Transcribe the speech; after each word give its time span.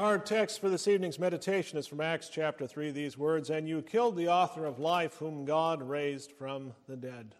Our 0.00 0.18
text 0.18 0.60
for 0.60 0.68
this 0.68 0.88
evening's 0.88 1.20
meditation 1.20 1.78
is 1.78 1.86
from 1.86 2.00
Acts 2.00 2.28
chapter 2.28 2.66
3, 2.66 2.90
these 2.90 3.16
words 3.16 3.48
And 3.48 3.68
you 3.68 3.80
killed 3.80 4.16
the 4.16 4.28
author 4.28 4.66
of 4.66 4.80
life, 4.80 5.18
whom 5.18 5.44
God 5.44 5.88
raised 5.88 6.32
from 6.32 6.72
the 6.88 6.96
dead. 6.96 7.36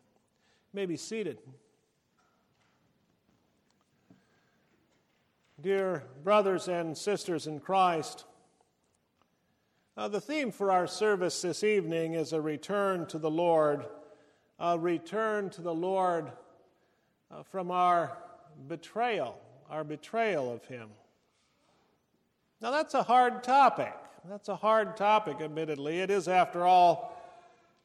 You 0.73 0.77
may 0.77 0.87
be 0.87 0.97
seated. 0.97 1.39
Dear 5.61 6.05
brothers 6.23 6.69
and 6.69 6.97
sisters 6.97 7.49
in 7.49 7.59
Christ, 7.59 8.25
uh, 9.97 10.07
the 10.07 10.21
theme 10.21 10.53
for 10.53 10.71
our 10.71 10.87
service 10.87 11.43
this 11.43 11.65
evening 11.65 12.15
is 12.15 12.33
a 12.33 12.41
return 12.41 13.07
to 13.07 13.19
the 13.19 13.31
Lord, 13.31 13.85
a 14.61 14.79
return 14.79 15.51
to 15.51 15.61
the 15.61 15.75
Lord 15.75 16.31
uh, 17.33 17.43
from 17.43 17.73
our 17.73 18.17
betrayal, 18.69 19.41
our 19.69 19.83
betrayal 19.83 20.53
of 20.53 20.65
Him. 20.67 20.91
Now, 22.65 22.71
that's 22.71 22.95
a 22.95 23.03
hard 23.03 23.45
topic. 23.45 23.93
That's 24.27 24.49
a 24.49 24.57
hard 24.57 24.97
topic, 24.97 25.43
admittedly. 25.43 26.01
It 26.01 26.11
is, 26.11 26.29
after 26.29 26.65
all, 26.65 27.15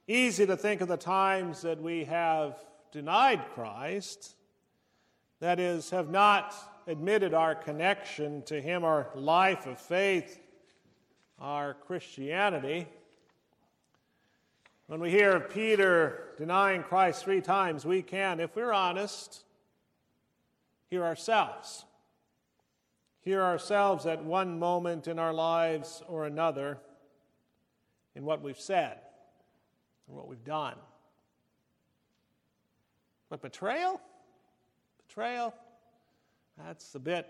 easy 0.08 0.46
to 0.46 0.56
think 0.56 0.80
of 0.80 0.88
the 0.88 0.96
times 0.96 1.64
that 1.64 1.82
we 1.82 2.06
have 2.06 2.58
denied 2.94 3.44
Christ, 3.54 4.38
that 5.42 5.60
is, 5.60 5.90
have 5.90 6.10
not 6.10 6.56
admitted 6.88 7.34
our 7.34 7.56
connection 7.56 8.42
to 8.44 8.62
Him, 8.62 8.86
our 8.86 9.10
life 9.16 9.66
of 9.66 9.82
faith, 9.82 10.40
our 11.42 11.74
Christianity. 11.74 12.88
When 14.88 15.02
we 15.02 15.12
hear 15.12 15.36
of 15.36 15.50
Peter 15.50 16.30
denying 16.38 16.84
Christ 16.84 17.26
three 17.26 17.42
times, 17.42 17.84
we 17.86 18.02
can, 18.02 18.40
if 18.40 18.56
we're 18.56 18.72
honest, 18.72 19.44
hear 20.90 21.04
ourselves 21.04 21.84
hear 23.22 23.42
ourselves 23.42 24.06
at 24.06 24.24
one 24.24 24.60
moment 24.60 25.08
in 25.08 25.20
our 25.20 25.34
lives 25.34 26.02
or 26.08 26.26
another 26.26 26.80
in 28.16 28.24
what 28.24 28.42
we've 28.42 28.60
said 28.60 28.98
and 30.08 30.16
what 30.16 30.28
we've 30.28 30.44
done. 30.44 30.76
But 33.30 33.42
betrayal? 33.42 34.02
Betrayal? 35.08 35.54
That's 36.58 36.96
a 36.96 37.00
bit 37.00 37.28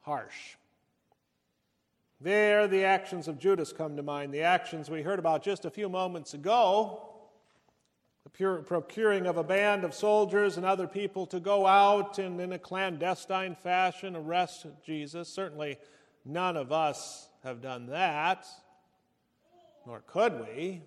harsh. 0.00 0.56
There, 2.20 2.66
the 2.66 2.84
actions 2.84 3.28
of 3.28 3.38
Judas 3.38 3.72
come 3.72 3.96
to 3.96 4.02
mind, 4.02 4.32
the 4.32 4.42
actions 4.42 4.88
we 4.88 5.02
heard 5.02 5.18
about 5.18 5.42
just 5.42 5.66
a 5.66 5.70
few 5.70 5.88
moments 5.88 6.32
ago 6.32 7.15
the 8.26 8.62
procuring 8.66 9.26
of 9.26 9.36
a 9.36 9.44
band 9.44 9.84
of 9.84 9.94
soldiers 9.94 10.56
and 10.56 10.66
other 10.66 10.88
people 10.88 11.26
to 11.26 11.38
go 11.38 11.64
out 11.64 12.18
and 12.18 12.40
in 12.40 12.52
a 12.52 12.58
clandestine 12.58 13.54
fashion 13.54 14.16
arrest 14.16 14.66
Jesus. 14.84 15.28
Certainly, 15.28 15.78
none 16.24 16.56
of 16.56 16.72
us 16.72 17.28
have 17.44 17.60
done 17.60 17.86
that, 17.86 18.46
nor 19.86 20.02
could 20.08 20.40
we. 20.40 20.82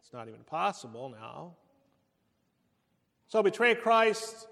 It's 0.00 0.12
not 0.14 0.28
even 0.28 0.40
possible 0.44 1.10
now. 1.10 1.56
So, 3.26 3.42
betray 3.42 3.74
Christ 3.74 4.48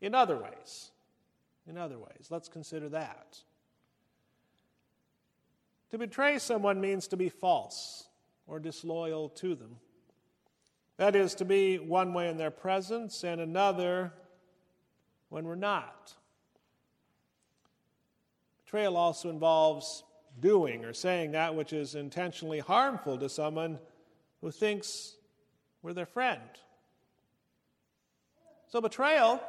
in 0.00 0.16
other 0.16 0.36
ways. 0.36 0.90
In 1.68 1.78
other 1.78 1.98
ways. 1.98 2.26
Let's 2.30 2.48
consider 2.48 2.88
that. 2.88 3.38
To 5.90 5.98
betray 5.98 6.40
someone 6.40 6.80
means 6.80 7.06
to 7.08 7.16
be 7.16 7.28
false 7.28 8.08
or 8.48 8.58
disloyal 8.58 9.28
to 9.28 9.54
them. 9.54 9.76
That 10.98 11.16
is, 11.16 11.34
to 11.36 11.44
be 11.44 11.78
one 11.78 12.12
way 12.12 12.28
in 12.28 12.36
their 12.36 12.50
presence 12.50 13.24
and 13.24 13.40
another 13.40 14.12
when 15.28 15.44
we're 15.44 15.54
not. 15.54 16.14
Betrayal 18.64 18.96
also 18.96 19.30
involves 19.30 20.02
doing 20.40 20.84
or 20.84 20.92
saying 20.92 21.32
that 21.32 21.54
which 21.54 21.72
is 21.72 21.94
intentionally 21.94 22.58
harmful 22.58 23.16
to 23.18 23.28
someone 23.28 23.78
who 24.40 24.50
thinks 24.50 25.16
we're 25.82 25.92
their 25.92 26.06
friend. 26.06 26.40
So, 28.66 28.80
betrayal 28.80 29.40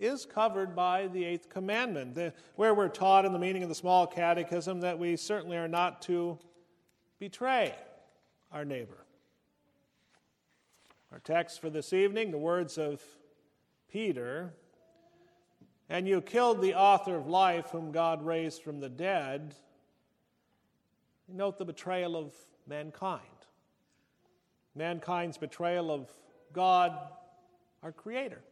is 0.00 0.26
covered 0.26 0.74
by 0.74 1.06
the 1.06 1.24
eighth 1.24 1.48
commandment, 1.48 2.18
where 2.56 2.74
we're 2.74 2.88
taught 2.88 3.24
in 3.24 3.32
the 3.32 3.38
meaning 3.38 3.62
of 3.62 3.68
the 3.68 3.74
small 3.74 4.06
catechism 4.06 4.80
that 4.80 4.98
we 4.98 5.16
certainly 5.16 5.56
are 5.56 5.68
not 5.68 6.02
to 6.02 6.38
betray 7.20 7.74
our 8.50 8.64
neighbor. 8.64 9.03
Our 11.14 11.20
text 11.20 11.60
for 11.60 11.70
this 11.70 11.92
evening, 11.92 12.32
the 12.32 12.38
words 12.38 12.76
of 12.76 13.00
Peter 13.88 14.52
And 15.88 16.08
you 16.08 16.20
killed 16.20 16.60
the 16.60 16.74
author 16.74 17.14
of 17.14 17.28
life, 17.28 17.66
whom 17.70 17.92
God 17.92 18.26
raised 18.26 18.64
from 18.64 18.80
the 18.80 18.88
dead. 18.88 19.54
Note 21.28 21.56
the 21.56 21.64
betrayal 21.64 22.16
of 22.16 22.32
mankind. 22.66 23.20
Mankind's 24.74 25.38
betrayal 25.38 25.92
of 25.92 26.10
God, 26.52 26.98
our 27.84 27.92
Creator. 27.92 28.42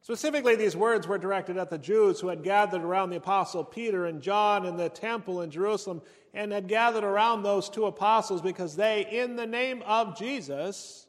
Specifically, 0.00 0.56
these 0.56 0.74
words 0.74 1.06
were 1.06 1.18
directed 1.18 1.56
at 1.56 1.70
the 1.70 1.78
Jews 1.78 2.18
who 2.18 2.26
had 2.26 2.42
gathered 2.42 2.82
around 2.82 3.10
the 3.10 3.18
apostle 3.18 3.62
Peter 3.62 4.06
and 4.06 4.20
John 4.20 4.66
in 4.66 4.76
the 4.76 4.88
temple 4.88 5.42
in 5.42 5.52
Jerusalem 5.52 6.02
and 6.34 6.50
had 6.50 6.66
gathered 6.66 7.04
around 7.04 7.44
those 7.44 7.68
two 7.68 7.86
apostles 7.86 8.42
because 8.42 8.74
they, 8.74 9.06
in 9.08 9.36
the 9.36 9.46
name 9.46 9.84
of 9.86 10.18
Jesus, 10.18 11.06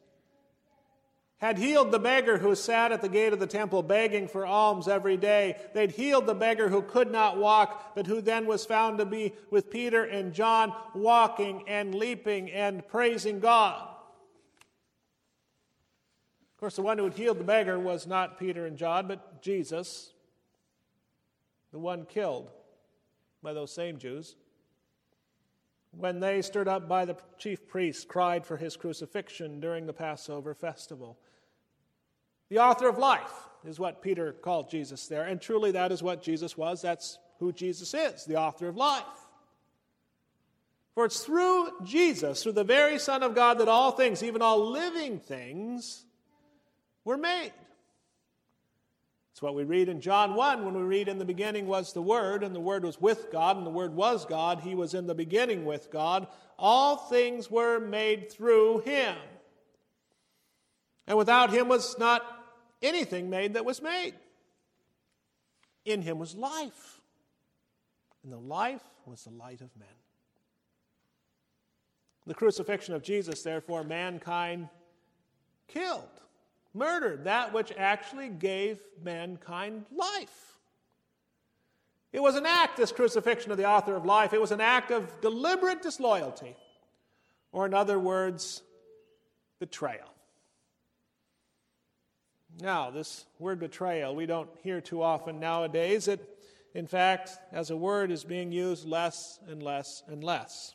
had 1.44 1.58
healed 1.58 1.92
the 1.92 1.98
beggar 1.98 2.38
who 2.38 2.54
sat 2.54 2.90
at 2.90 3.02
the 3.02 3.08
gate 3.08 3.34
of 3.34 3.38
the 3.38 3.46
temple 3.46 3.82
begging 3.82 4.26
for 4.26 4.46
alms 4.46 4.88
every 4.88 5.18
day. 5.18 5.54
They'd 5.74 5.90
healed 5.90 6.24
the 6.24 6.34
beggar 6.34 6.70
who 6.70 6.80
could 6.80 7.12
not 7.12 7.36
walk, 7.36 7.94
but 7.94 8.06
who 8.06 8.22
then 8.22 8.46
was 8.46 8.64
found 8.64 8.96
to 8.96 9.04
be 9.04 9.34
with 9.50 9.68
Peter 9.68 10.04
and 10.04 10.32
John 10.32 10.72
walking 10.94 11.64
and 11.68 11.94
leaping 11.94 12.50
and 12.50 12.88
praising 12.88 13.40
God. 13.40 13.82
Of 16.54 16.60
course, 16.60 16.76
the 16.76 16.82
one 16.82 16.96
who 16.96 17.04
had 17.04 17.12
healed 17.12 17.38
the 17.38 17.44
beggar 17.44 17.78
was 17.78 18.06
not 18.06 18.38
Peter 18.38 18.64
and 18.64 18.78
John, 18.78 19.06
but 19.06 19.42
Jesus, 19.42 20.14
the 21.72 21.78
one 21.78 22.06
killed 22.06 22.50
by 23.42 23.52
those 23.52 23.70
same 23.70 23.98
Jews. 23.98 24.34
When 25.90 26.20
they, 26.20 26.40
stirred 26.40 26.68
up 26.68 26.88
by 26.88 27.04
the 27.04 27.18
chief 27.36 27.68
priests, 27.68 28.06
cried 28.06 28.46
for 28.46 28.56
his 28.56 28.78
crucifixion 28.78 29.60
during 29.60 29.84
the 29.84 29.92
Passover 29.92 30.54
festival. 30.54 31.18
The 32.54 32.60
author 32.60 32.88
of 32.88 32.98
life 32.98 33.32
is 33.66 33.80
what 33.80 34.00
Peter 34.00 34.30
called 34.30 34.70
Jesus 34.70 35.08
there. 35.08 35.24
And 35.24 35.40
truly, 35.40 35.72
that 35.72 35.90
is 35.90 36.04
what 36.04 36.22
Jesus 36.22 36.56
was. 36.56 36.82
That's 36.82 37.18
who 37.40 37.50
Jesus 37.50 37.92
is, 37.94 38.26
the 38.26 38.36
author 38.36 38.68
of 38.68 38.76
life. 38.76 39.02
For 40.94 41.04
it's 41.04 41.24
through 41.24 41.70
Jesus, 41.82 42.44
through 42.44 42.52
the 42.52 42.62
very 42.62 43.00
Son 43.00 43.24
of 43.24 43.34
God, 43.34 43.58
that 43.58 43.66
all 43.66 43.90
things, 43.90 44.22
even 44.22 44.40
all 44.40 44.70
living 44.70 45.18
things, 45.18 46.04
were 47.04 47.16
made. 47.16 47.50
It's 49.32 49.42
what 49.42 49.56
we 49.56 49.64
read 49.64 49.88
in 49.88 50.00
John 50.00 50.36
1 50.36 50.64
when 50.64 50.74
we 50.74 50.82
read, 50.82 51.08
In 51.08 51.18
the 51.18 51.24
beginning 51.24 51.66
was 51.66 51.92
the 51.92 52.02
Word, 52.02 52.44
and 52.44 52.54
the 52.54 52.60
Word 52.60 52.84
was 52.84 53.00
with 53.00 53.32
God, 53.32 53.56
and 53.56 53.66
the 53.66 53.70
Word 53.70 53.96
was 53.96 54.26
God. 54.26 54.60
He 54.60 54.76
was 54.76 54.94
in 54.94 55.08
the 55.08 55.14
beginning 55.16 55.64
with 55.64 55.90
God. 55.90 56.28
All 56.56 56.98
things 56.98 57.50
were 57.50 57.80
made 57.80 58.30
through 58.30 58.82
Him. 58.82 59.16
And 61.06 61.18
without 61.18 61.50
him 61.52 61.68
was 61.68 61.98
not 61.98 62.33
anything 62.84 63.30
made 63.30 63.54
that 63.54 63.64
was 63.64 63.82
made. 63.82 64.14
In 65.84 66.02
him 66.02 66.18
was 66.18 66.34
life, 66.34 67.00
and 68.22 68.32
the 68.32 68.38
life 68.38 68.82
was 69.04 69.24
the 69.24 69.30
light 69.30 69.60
of 69.60 69.68
men. 69.76 69.88
The 72.26 72.34
crucifixion 72.34 72.94
of 72.94 73.02
Jesus, 73.02 73.42
therefore, 73.42 73.84
mankind 73.84 74.68
killed, 75.68 76.08
murdered 76.72 77.24
that 77.24 77.52
which 77.52 77.72
actually 77.76 78.28
gave 78.28 78.80
mankind 79.02 79.84
life. 79.94 80.56
It 82.14 82.22
was 82.22 82.36
an 82.36 82.46
act, 82.46 82.76
this 82.76 82.92
crucifixion 82.92 83.50
of 83.50 83.58
the 83.58 83.66
author 83.66 83.94
of 83.94 84.06
life. 84.06 84.32
It 84.32 84.40
was 84.40 84.52
an 84.52 84.60
act 84.60 84.90
of 84.90 85.20
deliberate 85.20 85.82
disloyalty, 85.82 86.56
or 87.52 87.66
in 87.66 87.74
other 87.74 87.98
words, 87.98 88.62
betrayal. 89.58 90.13
Now, 92.60 92.90
this 92.90 93.26
word 93.38 93.58
betrayal, 93.58 94.14
we 94.14 94.26
don't 94.26 94.48
hear 94.62 94.80
too 94.80 95.02
often 95.02 95.40
nowadays. 95.40 96.06
It, 96.06 96.20
in 96.72 96.86
fact, 96.86 97.30
as 97.52 97.70
a 97.70 97.76
word, 97.76 98.10
is 98.10 98.24
being 98.24 98.52
used 98.52 98.86
less 98.86 99.40
and 99.48 99.62
less 99.62 100.02
and 100.06 100.22
less. 100.22 100.74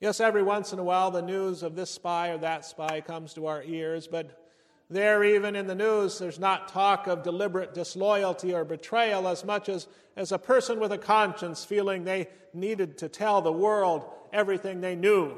Yes, 0.00 0.20
every 0.20 0.42
once 0.42 0.72
in 0.72 0.78
a 0.78 0.84
while 0.84 1.10
the 1.10 1.22
news 1.22 1.62
of 1.62 1.74
this 1.74 1.90
spy 1.90 2.28
or 2.28 2.38
that 2.38 2.64
spy 2.64 3.00
comes 3.00 3.34
to 3.34 3.46
our 3.46 3.62
ears, 3.62 4.06
but 4.06 4.44
there, 4.90 5.24
even 5.24 5.56
in 5.56 5.66
the 5.66 5.74
news, 5.74 6.18
there's 6.18 6.38
not 6.38 6.68
talk 6.68 7.08
of 7.08 7.22
deliberate 7.22 7.74
disloyalty 7.74 8.54
or 8.54 8.64
betrayal 8.64 9.28
as 9.28 9.44
much 9.44 9.68
as, 9.68 9.86
as 10.16 10.32
a 10.32 10.38
person 10.38 10.80
with 10.80 10.92
a 10.92 10.98
conscience 10.98 11.64
feeling 11.64 12.04
they 12.04 12.28
needed 12.54 12.96
to 12.98 13.08
tell 13.08 13.42
the 13.42 13.52
world 13.52 14.04
everything 14.32 14.80
they 14.80 14.94
knew. 14.94 15.36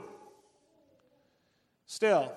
Still, 1.87 2.33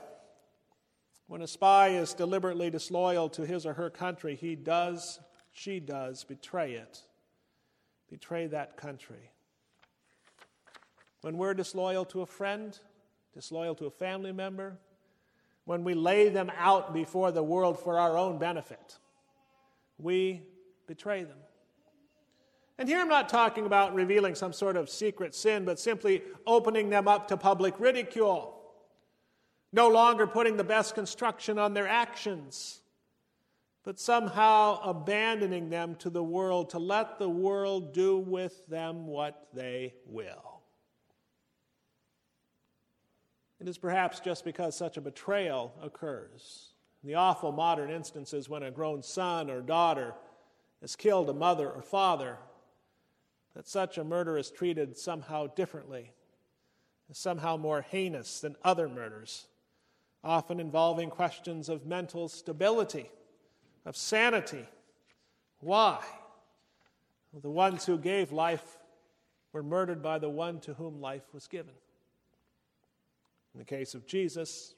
when 1.34 1.42
a 1.42 1.48
spy 1.48 1.88
is 1.88 2.14
deliberately 2.14 2.70
disloyal 2.70 3.28
to 3.28 3.44
his 3.44 3.66
or 3.66 3.74
her 3.74 3.90
country, 3.90 4.36
he 4.36 4.56
does, 4.56 5.20
she 5.52 5.80
does 5.80 6.24
betray 6.24 6.74
it. 6.74 7.02
betray 8.08 8.46
that 8.46 8.78
country. 8.78 9.32
When 11.22 11.40
we're 11.40 11.56
disloyal 11.56 12.06
to 12.06 12.22
a 12.22 12.28
friend, 12.28 12.78
disloyal 13.34 13.74
to 13.74 13.88
a 13.88 13.90
family 13.90 14.32
member, 14.32 14.78
when 15.66 15.84
we 15.84 15.96
lay 15.96 16.30
them 16.30 16.52
out 16.56 16.94
before 16.94 17.32
the 17.32 17.42
world 17.42 17.80
for 17.80 17.98
our 17.98 18.16
own 18.16 18.38
benefit, 18.38 19.00
we 19.98 20.44
betray 20.86 21.24
them. 21.24 21.40
And 22.78 22.88
here 22.88 23.00
I'm 23.00 23.10
not 23.10 23.28
talking 23.28 23.66
about 23.66 23.96
revealing 23.96 24.36
some 24.36 24.54
sort 24.54 24.78
of 24.78 24.88
secret 24.88 25.34
sin, 25.34 25.66
but 25.66 25.80
simply 25.80 26.22
opening 26.46 26.92
them 26.92 27.08
up 27.08 27.28
to 27.30 27.38
public 27.38 27.80
ridicule. 27.80 28.63
No 29.74 29.90
longer 29.90 30.28
putting 30.28 30.56
the 30.56 30.64
best 30.64 30.94
construction 30.94 31.58
on 31.58 31.74
their 31.74 31.88
actions, 31.88 32.82
but 33.84 34.00
somehow 34.00 34.80
abandoning 34.84 35.72
them 35.72 35.96
to 35.96 36.12
the 36.12 36.24
world 36.24 36.70
to 36.70 36.80
let 36.80 37.18
the 37.18 37.28
world 37.28 37.92
do 37.92 38.20
with 38.20 38.66
them 38.68 39.08
what 39.08 39.48
they 39.52 39.96
will. 40.06 40.62
It 43.60 43.68
is 43.68 43.80
perhaps 43.80 44.20
just 44.20 44.46
because 44.46 44.76
such 44.78 44.98
a 44.98 45.02
betrayal 45.02 45.74
occurs. 45.82 46.74
The 47.04 47.16
awful 47.16 47.52
modern 47.52 47.90
instances 47.90 48.48
when 48.48 48.62
a 48.62 48.72
grown 48.72 49.02
son 49.02 49.50
or 49.50 49.62
daughter 49.62 50.14
has 50.82 50.96
killed 50.96 51.30
a 51.30 51.34
mother 51.34 51.70
or 51.70 51.82
father, 51.82 52.38
that 53.56 53.68
such 53.68 53.98
a 53.98 54.04
murder 54.04 54.38
is 54.38 54.52
treated 54.52 54.98
somehow 54.98 55.48
differently, 55.48 56.12
somehow 57.12 57.58
more 57.58 57.82
heinous 57.82 58.40
than 58.40 58.56
other 58.64 58.88
murders, 58.90 59.48
often 60.24 60.60
involving 60.60 61.10
questions 61.10 61.70
of 61.70 61.86
mental 61.86 62.28
stability, 62.28 63.10
of 63.86 63.98
sanity. 63.98 64.66
Why? 65.60 66.04
The 67.42 67.50
ones 67.50 67.86
who 67.86 67.98
gave 67.98 68.32
life 68.32 68.78
were 69.52 69.64
murdered 69.64 70.02
by 70.02 70.20
the 70.20 70.30
one 70.30 70.60
to 70.62 70.74
whom 70.74 71.02
life 71.02 71.34
was 71.34 71.48
given. 71.48 71.74
In 73.54 73.60
the 73.60 73.66
case 73.66 73.94
of 73.94 74.08
Jesus, 74.08 74.76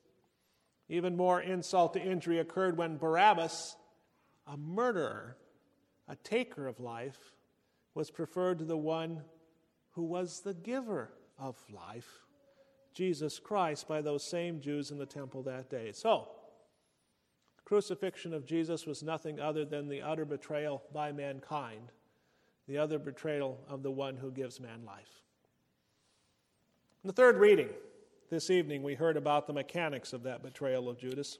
even 0.89 1.15
more 1.15 1.42
insult 1.42 1.94
to 1.94 2.01
injury 2.01 2.39
occurred 2.39 2.77
when 2.77 2.98
Barabbas, 2.98 3.75
a 4.48 4.57
murderer, 4.57 5.38
a 6.07 6.15
taker 6.18 6.68
of 6.68 6.80
life, 6.80 7.33
was 7.94 8.12
preferred 8.12 8.59
to 8.59 8.65
the 8.65 8.77
one 8.77 9.21
who 9.91 10.03
was 10.03 10.41
the 10.41 10.53
giver 10.53 11.09
of 11.39 11.57
life, 11.74 12.25
Jesus 12.95 13.38
Christ, 13.39 13.88
by 13.88 14.01
those 14.01 14.24
same 14.24 14.59
Jews 14.59 14.89
in 14.89 14.97
the 14.97 15.06
temple 15.06 15.44
that 15.44 15.69
day. 15.69 15.92
So, 15.92 16.27
the 17.57 17.63
crucifixion 17.63 18.33
of 18.33 18.45
Jesus 18.45 18.88
was 18.88 19.03
nothing 19.03 19.39
other 19.39 19.65
than 19.65 19.88
the 19.88 20.01
utter 20.01 20.25
betrayal 20.25 20.81
by 20.94 21.12
mankind, 21.12 21.92
the 22.68 22.77
other 22.77 22.97
betrayal 22.97 23.59
of 23.69 23.83
the 23.83 23.92
one 23.92 24.15
who 24.15 24.31
gives 24.31 24.59
man 24.59 24.86
life. 24.86 25.21
In 27.03 27.07
the 27.07 27.13
third 27.13 27.38
reading, 27.38 27.69
this 28.31 28.50
evening 28.50 28.81
we 28.81 28.95
heard 28.95 29.18
about 29.18 29.45
the 29.45 29.53
mechanics 29.53 30.13
of 30.13 30.24
that 30.24 30.41
betrayal 30.41 30.89
of 30.89 30.98
Judas 30.98 31.38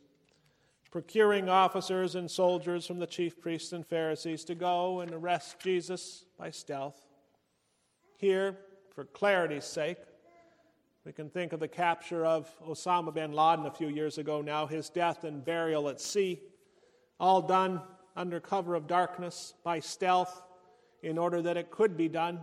procuring 0.96 1.50
officers 1.50 2.16
and 2.16 2.32
soldiers 2.32 2.88
from 2.88 3.00
the 3.00 3.06
chief 3.06 3.42
priests 3.42 3.74
and 3.74 3.86
Pharisees 3.86 4.46
to 4.46 4.56
go 4.56 5.02
and 5.02 5.12
arrest 5.12 5.60
Jesus 5.60 6.24
by 6.40 6.50
stealth. 6.50 7.02
Here, 8.16 8.58
for 8.94 9.04
clarity's 9.04 9.66
sake, 9.66 9.98
we 11.06 11.14
can 11.14 11.30
think 11.30 11.54
of 11.54 11.60
the 11.60 11.68
capture 11.68 12.26
of 12.26 12.50
Osama 12.68 13.14
bin 13.14 13.32
Laden 13.32 13.68
a 13.68 13.72
few 13.72 13.90
years 13.90 14.18
ago 14.18 14.42
now, 14.42 14.66
his 14.66 14.90
death 14.90 15.24
and 15.24 15.46
burial 15.46 15.88
at 15.88 16.02
sea, 16.02 16.42
all 17.20 17.44
done 17.44 17.80
under 18.16 18.40
cover 18.40 18.74
of 18.74 18.88
darkness 18.88 19.54
by 19.64 19.80
stealth 19.80 20.42
in 21.04 21.20
order 21.20 21.44
that 21.44 21.58
it 21.58 21.70
could 21.70 21.96
be 21.96 22.10
done. 22.10 22.40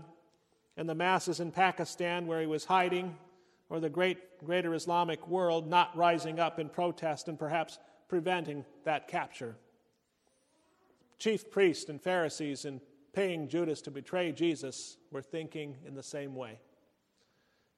And 0.77 0.89
the 0.89 0.95
masses 0.95 1.41
in 1.41 1.51
Pakistan, 1.51 2.27
where 2.29 2.41
he 2.41 2.47
was 2.47 2.65
hiding, 2.65 3.17
or 3.69 3.81
the 3.81 3.91
great, 3.91 4.39
greater 4.45 4.75
Islamic 4.75 5.27
world 5.27 5.69
not 5.69 5.95
rising 5.97 6.39
up 6.39 6.61
in 6.61 6.69
protest 6.69 7.27
and 7.27 7.39
perhaps 7.39 7.81
preventing 8.09 8.65
that 8.85 9.09
capture. 9.09 9.57
Chief 11.19 11.51
priests 11.51 11.91
and 11.91 12.01
Pharisees, 12.01 12.65
in 12.65 12.81
paying 13.13 13.49
Judas 13.49 13.83
to 13.83 13.91
betray 13.91 14.31
Jesus, 14.31 14.99
were 15.11 15.23
thinking 15.23 15.77
in 15.85 15.95
the 15.95 16.03
same 16.03 16.37
way. 16.37 16.61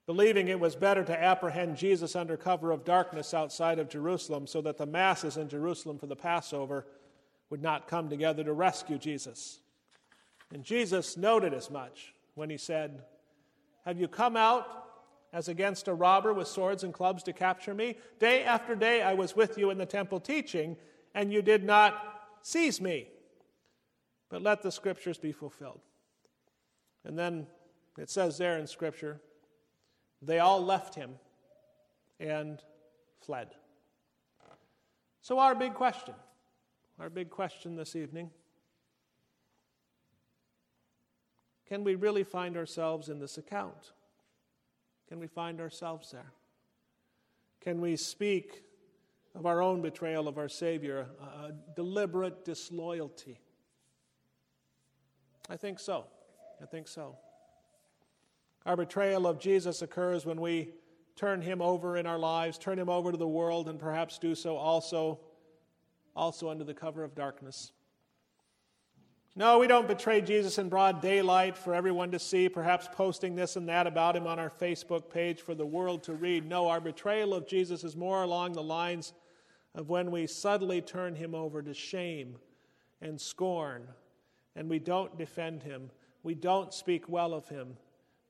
Believing 0.06 0.48
it 0.48 0.60
was 0.60 0.76
better 0.76 1.02
to 1.04 1.22
apprehend 1.22 1.76
Jesus 1.76 2.14
under 2.14 2.36
cover 2.36 2.70
of 2.70 2.84
darkness 2.84 3.32
outside 3.32 3.78
of 3.78 3.88
Jerusalem 3.88 4.46
so 4.46 4.60
that 4.60 4.76
the 4.76 4.86
masses 4.86 5.36
in 5.36 5.48
Jerusalem 5.48 5.98
for 5.98 6.06
the 6.06 6.16
Passover 6.16 6.86
would 7.48 7.62
not 7.62 7.88
come 7.88 8.08
together 8.08 8.44
to 8.44 8.52
rescue 8.52 8.98
Jesus. 8.98 9.60
And 10.52 10.62
Jesus 10.62 11.16
noted 11.16 11.54
as 11.54 11.70
much 11.70 12.14
when 12.34 12.50
he 12.50 12.58
said, 12.58 13.02
Have 13.84 13.98
you 13.98 14.08
come 14.08 14.36
out 14.36 14.84
as 15.34 15.48
against 15.48 15.88
a 15.88 15.94
robber 15.94 16.32
with 16.32 16.46
swords 16.46 16.84
and 16.84 16.94
clubs 16.94 17.24
to 17.24 17.32
capture 17.32 17.74
me. 17.74 17.96
Day 18.20 18.44
after 18.44 18.76
day 18.76 19.02
I 19.02 19.14
was 19.14 19.34
with 19.34 19.58
you 19.58 19.70
in 19.70 19.78
the 19.78 19.84
temple 19.84 20.20
teaching, 20.20 20.76
and 21.12 21.32
you 21.32 21.42
did 21.42 21.64
not 21.64 22.22
seize 22.40 22.80
me. 22.80 23.08
But 24.30 24.42
let 24.42 24.62
the 24.62 24.70
scriptures 24.70 25.18
be 25.18 25.32
fulfilled. 25.32 25.80
And 27.04 27.18
then 27.18 27.48
it 27.98 28.10
says 28.10 28.38
there 28.38 28.58
in 28.58 28.68
scripture, 28.68 29.20
they 30.26 30.38
all 30.38 30.65
left 30.65 30.94
him 30.94 31.12
and 32.21 32.62
fled. 33.21 33.49
So, 35.21 35.38
our 35.38 35.55
big 35.55 35.75
question, 35.75 36.15
our 36.99 37.09
big 37.09 37.31
question 37.31 37.76
this 37.76 37.97
evening 37.97 38.31
can 41.67 41.82
we 41.82 41.94
really 41.94 42.25
find 42.25 42.56
ourselves 42.56 43.09
in 43.09 43.19
this 43.19 43.38
account? 43.38 43.93
Can 45.09 45.19
we 45.19 45.26
find 45.26 45.61
ourselves 45.61 46.11
there? 46.11 46.32
Can 47.61 47.81
we 47.81 47.97
speak 47.97 48.62
of 49.35 49.47
our 49.47 49.62
own 49.62 49.81
betrayal 49.81 50.29
of 50.29 50.38
our 50.38 50.49
Savior, 50.49 51.06
a, 51.21 51.53
deliberate 51.75 52.44
disloyalty? 52.44 53.41
I 55.49 55.56
think 55.56 55.81
so. 55.81 56.05
I 56.62 56.67
think 56.67 56.87
so. 56.87 57.17
Our 58.66 58.76
betrayal 58.76 59.26
of 59.26 59.38
Jesus 59.38 59.82
occurs 59.82 60.25
when 60.25 60.40
we 60.40 60.70
turn 61.16 61.43
him 61.43 61.61
over 61.61 61.96
in 61.96 62.06
our 62.06 62.19
lives, 62.19 62.58
turn 62.58 62.78
him 62.78 62.88
over 62.88 63.12
to 63.12 63.19
the 63.19 63.28
world, 63.28 63.69
and 63.69 63.78
perhaps 63.78 64.19
do 64.19 64.34
so 64.34 64.56
also, 64.56 65.20
also 66.16 66.49
under 66.49 66.64
the 66.64 66.75
cover 66.75 67.05
of 67.05 67.14
darkness. 67.14 67.72
No, 69.37 69.58
we 69.58 69.66
don't 69.66 69.88
betray 69.88 70.20
Jesus 70.20 70.58
in 70.58 70.69
broad 70.69 71.02
daylight 71.02 71.56
for 71.56 71.75
everyone 71.75 72.12
to 72.12 72.20
see, 72.20 72.49
perhaps 72.49 72.88
posting 72.93 73.35
this 73.35 73.56
and 73.56 73.68
that 73.68 73.87
about 73.87 74.14
him 74.14 74.28
on 74.28 74.38
our 74.38 74.50
Facebook 74.50 75.11
page 75.11 75.40
for 75.40 75.56
the 75.56 75.66
world 75.66 76.04
to 76.04 76.14
read. 76.14 76.47
No, 76.47 76.68
our 76.68 76.80
betrayal 76.80 77.35
of 77.35 77.47
Jesus 77.47 77.83
is 77.83 77.97
more 77.97 78.23
along 78.23 78.52
the 78.52 78.62
lines 78.62 79.12
of 79.75 79.88
when 79.88 80.12
we 80.12 80.28
subtly 80.28 80.80
turn 80.80 81.16
him 81.16 81.35
over 81.35 81.62
to 81.62 81.75
shame 81.75 82.37
and 83.02 83.21
scorn, 83.21 83.88
and 84.54 84.71
we 84.71 84.78
don't 84.78 85.18
defend 85.18 85.64
him, 85.64 85.90
we 86.23 86.35
don't 86.35 86.73
speak 86.73 87.09
well 87.09 87.35
of 87.35 87.49
him, 87.49 87.76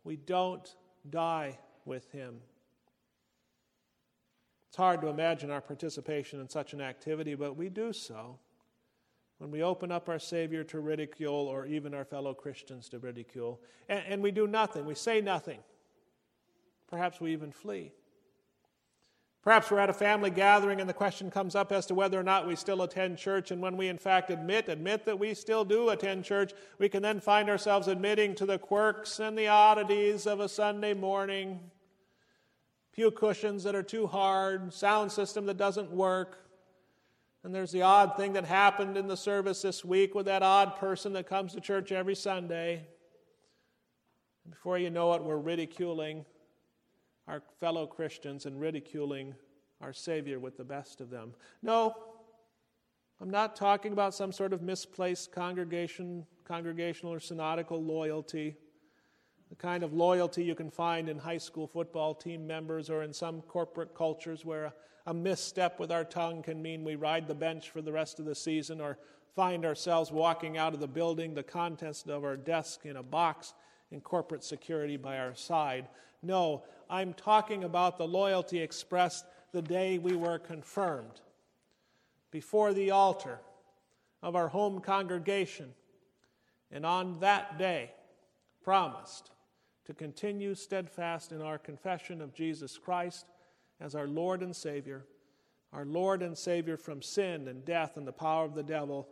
we 0.04 0.16
don't 0.16 0.74
die 1.10 1.58
with 1.84 2.10
him. 2.12 2.36
It's 4.68 4.76
hard 4.76 5.00
to 5.02 5.08
imagine 5.08 5.50
our 5.50 5.60
participation 5.60 6.40
in 6.40 6.48
such 6.48 6.72
an 6.72 6.80
activity, 6.80 7.34
but 7.34 7.56
we 7.56 7.68
do 7.68 7.92
so 7.92 8.38
when 9.38 9.50
we 9.50 9.62
open 9.62 9.90
up 9.90 10.08
our 10.08 10.18
Savior 10.18 10.64
to 10.64 10.80
ridicule 10.80 11.34
or 11.34 11.66
even 11.66 11.94
our 11.94 12.04
fellow 12.04 12.34
Christians 12.34 12.88
to 12.90 12.98
ridicule, 12.98 13.60
and, 13.88 14.02
and, 14.08 14.22
we 14.22 14.30
do 14.30 14.46
nothing, 14.46 14.86
we 14.86 14.94
say 14.94 15.20
nothing. 15.20 15.58
Perhaps 16.88 17.20
we 17.20 17.32
even 17.32 17.50
flee. 17.50 17.92
Perhaps 19.44 19.70
we're 19.70 19.78
at 19.78 19.90
a 19.90 19.92
family 19.92 20.30
gathering 20.30 20.80
and 20.80 20.88
the 20.88 20.94
question 20.94 21.30
comes 21.30 21.54
up 21.54 21.70
as 21.70 21.84
to 21.84 21.94
whether 21.94 22.18
or 22.18 22.22
not 22.22 22.46
we 22.46 22.56
still 22.56 22.80
attend 22.80 23.18
church, 23.18 23.50
and 23.50 23.60
when 23.60 23.76
we 23.76 23.88
in 23.88 23.98
fact 23.98 24.30
admit, 24.30 24.70
admit 24.70 25.04
that 25.04 25.18
we 25.18 25.34
still 25.34 25.66
do 25.66 25.90
attend 25.90 26.24
church, 26.24 26.54
we 26.78 26.88
can 26.88 27.02
then 27.02 27.20
find 27.20 27.50
ourselves 27.50 27.86
admitting 27.86 28.34
to 28.36 28.46
the 28.46 28.58
quirks 28.58 29.20
and 29.20 29.36
the 29.36 29.46
oddities 29.46 30.26
of 30.26 30.40
a 30.40 30.48
Sunday 30.48 30.94
morning. 30.94 31.60
Pew 32.94 33.10
cushions 33.10 33.64
that 33.64 33.74
are 33.74 33.82
too 33.82 34.06
hard, 34.06 34.72
sound 34.72 35.12
system 35.12 35.44
that 35.44 35.58
doesn't 35.58 35.90
work, 35.90 36.38
and 37.42 37.54
there's 37.54 37.72
the 37.72 37.82
odd 37.82 38.16
thing 38.16 38.32
that 38.32 38.46
happened 38.46 38.96
in 38.96 39.08
the 39.08 39.16
service 39.16 39.60
this 39.60 39.84
week 39.84 40.14
with 40.14 40.24
that 40.24 40.42
odd 40.42 40.76
person 40.76 41.12
that 41.12 41.26
comes 41.26 41.52
to 41.52 41.60
church 41.60 41.92
every 41.92 42.14
Sunday. 42.14 42.86
Before 44.48 44.78
you 44.78 44.88
know 44.88 45.12
it, 45.12 45.22
we're 45.22 45.36
ridiculing 45.36 46.24
our 47.26 47.42
fellow 47.60 47.86
Christians 47.86 48.46
and 48.46 48.60
ridiculing 48.60 49.34
our 49.80 49.92
Savior 49.92 50.38
with 50.38 50.56
the 50.56 50.64
best 50.64 51.00
of 51.00 51.10
them. 51.10 51.34
No, 51.62 51.94
I'm 53.20 53.30
not 53.30 53.56
talking 53.56 53.92
about 53.92 54.14
some 54.14 54.32
sort 54.32 54.52
of 54.52 54.62
misplaced 54.62 55.32
congregation, 55.32 56.26
congregational 56.44 57.12
or 57.12 57.20
synodical 57.20 57.82
loyalty, 57.82 58.56
the 59.48 59.56
kind 59.56 59.82
of 59.82 59.92
loyalty 59.92 60.42
you 60.42 60.54
can 60.54 60.70
find 60.70 61.08
in 61.08 61.18
high 61.18 61.38
school 61.38 61.66
football 61.66 62.14
team 62.14 62.46
members 62.46 62.90
or 62.90 63.02
in 63.02 63.12
some 63.12 63.40
corporate 63.42 63.94
cultures 63.94 64.44
where 64.44 64.64
a, 64.64 64.72
a 65.06 65.14
misstep 65.14 65.78
with 65.78 65.92
our 65.92 66.04
tongue 66.04 66.42
can 66.42 66.60
mean 66.60 66.82
we 66.82 66.96
ride 66.96 67.28
the 67.28 67.34
bench 67.34 67.70
for 67.70 67.82
the 67.82 67.92
rest 67.92 68.18
of 68.18 68.24
the 68.24 68.34
season 68.34 68.80
or 68.80 68.98
find 69.34 69.64
ourselves 69.64 70.10
walking 70.10 70.56
out 70.56 70.74
of 70.74 70.80
the 70.80 70.88
building, 70.88 71.34
the 71.34 71.42
contents 71.42 72.04
of 72.06 72.24
our 72.24 72.36
desk 72.36 72.84
in 72.84 72.96
a 72.96 73.02
box, 73.02 73.54
and 73.94 74.04
corporate 74.04 74.44
security 74.44 74.98
by 74.98 75.18
our 75.18 75.34
side. 75.34 75.86
No, 76.20 76.64
I'm 76.90 77.14
talking 77.14 77.64
about 77.64 77.96
the 77.96 78.06
loyalty 78.06 78.58
expressed 78.58 79.24
the 79.52 79.62
day 79.62 79.98
we 79.98 80.16
were 80.16 80.38
confirmed 80.38 81.20
before 82.30 82.74
the 82.74 82.90
altar 82.90 83.38
of 84.20 84.34
our 84.34 84.48
home 84.48 84.80
congregation, 84.80 85.72
and 86.72 86.84
on 86.84 87.20
that 87.20 87.56
day 87.56 87.92
promised 88.62 89.30
to 89.84 89.94
continue 89.94 90.54
steadfast 90.54 91.30
in 91.30 91.40
our 91.40 91.58
confession 91.58 92.20
of 92.20 92.34
Jesus 92.34 92.76
Christ 92.76 93.26
as 93.80 93.94
our 93.94 94.08
Lord 94.08 94.42
and 94.42 94.56
Savior, 94.56 95.04
our 95.72 95.84
Lord 95.84 96.20
and 96.22 96.36
Savior 96.36 96.76
from 96.76 97.00
sin 97.00 97.46
and 97.46 97.64
death 97.64 97.96
and 97.96 98.06
the 98.06 98.12
power 98.12 98.44
of 98.44 98.54
the 98.54 98.62
devil, 98.62 99.08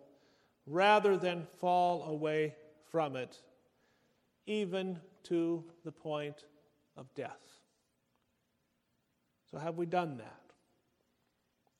rather 0.66 1.16
than 1.16 1.46
fall 1.60 2.02
away 2.04 2.56
from 2.90 3.14
it, 3.14 3.42
even 4.46 4.98
to 5.24 5.64
the 5.84 5.92
point 5.92 6.44
of 6.96 7.12
death. 7.14 7.60
So, 9.50 9.58
have 9.58 9.76
we 9.76 9.86
done 9.86 10.16
that? 10.18 10.42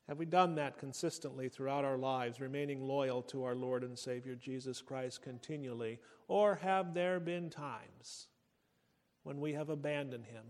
Have 0.08 0.18
we 0.18 0.26
done 0.26 0.56
that 0.56 0.78
consistently 0.78 1.48
throughout 1.48 1.84
our 1.84 1.96
lives, 1.96 2.40
remaining 2.40 2.86
loyal 2.86 3.22
to 3.22 3.44
our 3.44 3.54
Lord 3.54 3.82
and 3.82 3.98
Savior 3.98 4.34
Jesus 4.34 4.82
Christ 4.82 5.22
continually? 5.22 6.00
Or 6.28 6.56
have 6.56 6.92
there 6.92 7.20
been 7.20 7.50
times 7.50 8.28
when 9.22 9.40
we 9.40 9.52
have 9.52 9.70
abandoned 9.70 10.26
Him, 10.26 10.44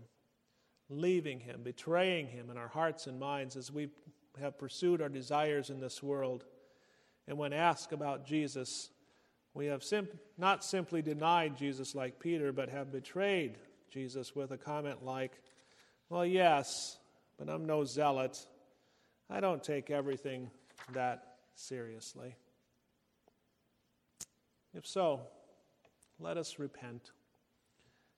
leaving 0.89 1.39
Him, 1.39 1.61
betraying 1.63 2.27
Him 2.27 2.49
in 2.49 2.57
our 2.57 2.67
hearts 2.67 3.07
and 3.07 3.19
minds 3.19 3.55
as 3.55 3.71
we 3.71 3.89
have 4.41 4.57
pursued 4.57 5.01
our 5.01 5.09
desires 5.09 5.69
in 5.69 5.79
this 5.79 6.01
world? 6.01 6.45
And 7.27 7.37
when 7.37 7.53
asked 7.53 7.93
about 7.93 8.25
Jesus, 8.25 8.89
we 9.53 9.67
have 9.67 9.83
sim- 9.83 10.07
not 10.37 10.63
simply 10.63 11.01
denied 11.01 11.57
Jesus 11.57 11.93
like 11.93 12.19
Peter, 12.19 12.51
but 12.51 12.69
have 12.69 12.91
betrayed 12.91 13.57
Jesus 13.91 14.35
with 14.35 14.51
a 14.51 14.57
comment 14.57 15.05
like, 15.05 15.39
Well, 16.09 16.25
yes, 16.25 16.97
but 17.37 17.49
I'm 17.49 17.65
no 17.65 17.83
zealot. 17.83 18.45
I 19.29 19.39
don't 19.39 19.63
take 19.63 19.89
everything 19.89 20.49
that 20.93 21.37
seriously. 21.55 22.35
If 24.73 24.87
so, 24.87 25.21
let 26.19 26.37
us 26.37 26.57
repent 26.57 27.11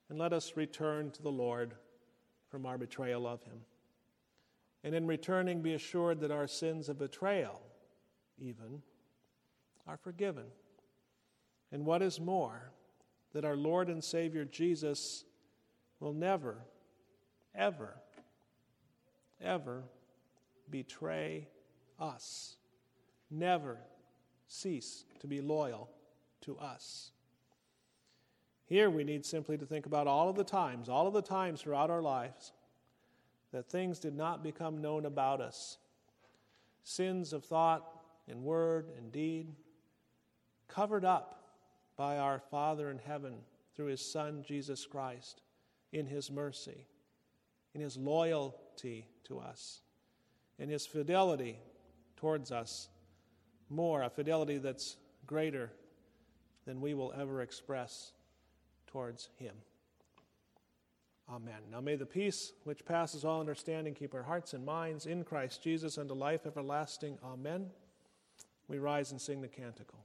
and 0.08 0.18
let 0.18 0.32
us 0.32 0.56
return 0.56 1.10
to 1.10 1.22
the 1.22 1.30
Lord 1.30 1.74
from 2.48 2.64
our 2.64 2.78
betrayal 2.78 3.26
of 3.26 3.42
Him. 3.42 3.60
And 4.84 4.94
in 4.94 5.06
returning, 5.06 5.62
be 5.62 5.74
assured 5.74 6.20
that 6.20 6.30
our 6.30 6.46
sins 6.46 6.88
of 6.88 6.98
betrayal, 6.98 7.60
even, 8.38 8.82
are 9.86 9.96
forgiven. 9.96 10.44
And 11.76 11.84
what 11.84 12.00
is 12.00 12.18
more, 12.18 12.72
that 13.34 13.44
our 13.44 13.54
Lord 13.54 13.90
and 13.90 14.02
Savior 14.02 14.46
Jesus 14.46 15.26
will 16.00 16.14
never, 16.14 16.56
ever, 17.54 17.92
ever 19.42 19.82
betray 20.70 21.48
us, 22.00 22.56
never 23.30 23.76
cease 24.48 25.04
to 25.20 25.26
be 25.26 25.42
loyal 25.42 25.90
to 26.40 26.56
us. 26.56 27.10
Here 28.64 28.88
we 28.88 29.04
need 29.04 29.26
simply 29.26 29.58
to 29.58 29.66
think 29.66 29.84
about 29.84 30.06
all 30.06 30.30
of 30.30 30.36
the 30.36 30.44
times, 30.44 30.88
all 30.88 31.06
of 31.06 31.12
the 31.12 31.20
times 31.20 31.60
throughout 31.60 31.90
our 31.90 32.00
lives 32.00 32.54
that 33.52 33.68
things 33.68 33.98
did 33.98 34.16
not 34.16 34.42
become 34.42 34.80
known 34.80 35.04
about 35.04 35.42
us. 35.42 35.76
Sins 36.84 37.34
of 37.34 37.44
thought 37.44 37.86
and 38.26 38.44
word 38.44 38.88
and 38.96 39.12
deed 39.12 39.52
covered 40.68 41.04
up 41.04 41.42
by 41.96 42.18
our 42.18 42.38
Father 42.38 42.90
in 42.90 42.98
heaven 42.98 43.36
through 43.74 43.86
his 43.86 44.00
Son, 44.00 44.44
Jesus 44.46 44.86
Christ, 44.86 45.42
in 45.92 46.06
his 46.06 46.30
mercy, 46.30 46.86
in 47.74 47.80
his 47.80 47.96
loyalty 47.96 49.08
to 49.24 49.38
us, 49.38 49.80
in 50.58 50.68
his 50.68 50.86
fidelity 50.86 51.58
towards 52.16 52.52
us, 52.52 52.88
more, 53.68 54.02
a 54.02 54.10
fidelity 54.10 54.58
that's 54.58 54.96
greater 55.26 55.70
than 56.66 56.80
we 56.80 56.94
will 56.94 57.12
ever 57.18 57.42
express 57.42 58.12
towards 58.86 59.28
him. 59.36 59.54
Amen. 61.28 61.60
Now 61.72 61.80
may 61.80 61.96
the 61.96 62.06
peace 62.06 62.52
which 62.64 62.84
passes 62.84 63.24
all 63.24 63.40
understanding 63.40 63.94
keep 63.94 64.14
our 64.14 64.22
hearts 64.22 64.54
and 64.54 64.64
minds 64.64 65.06
in 65.06 65.24
Christ 65.24 65.62
Jesus 65.62 65.98
unto 65.98 66.14
life 66.14 66.46
everlasting. 66.46 67.18
Amen. 67.24 67.66
We 68.68 68.78
rise 68.78 69.10
and 69.10 69.20
sing 69.20 69.40
the 69.40 69.48
canticle. 69.48 70.04